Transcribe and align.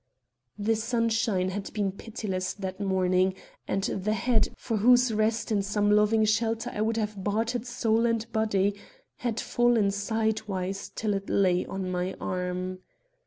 "The 0.57 0.75
sunshine 0.75 1.49
had 1.49 1.71
been 1.73 1.91
pitiless 1.91 2.55
that 2.55 2.79
morning, 2.79 3.35
and 3.67 3.83
the 3.83 4.13
head, 4.15 4.49
for 4.57 4.77
whose 4.77 5.13
rest 5.13 5.51
in 5.51 5.61
some 5.61 5.91
loving 5.91 6.25
shelter 6.25 6.71
I 6.73 6.81
would 6.81 6.97
have 6.97 7.23
bartered 7.23 7.67
soul 7.67 8.07
and 8.07 8.25
body, 8.31 8.73
had 9.17 9.39
fallen 9.39 9.91
sidewise 9.91 10.91
till 10.95 11.13
it 11.13 11.29
lay 11.29 11.67
on 11.67 11.91
my 11.91 12.15
arm. 12.19 12.79